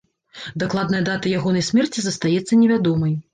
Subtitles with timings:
[0.61, 3.13] Дакладная дата ягонай смерці застаецца невядомай.